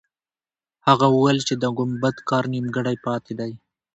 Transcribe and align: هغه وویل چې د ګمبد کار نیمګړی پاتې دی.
هغه 0.87 1.05
وویل 1.15 1.39
چې 1.47 1.53
د 1.57 1.63
ګمبد 1.77 2.15
کار 2.29 2.43
نیمګړی 2.53 2.95
پاتې 3.05 3.33
دی. 3.39 3.51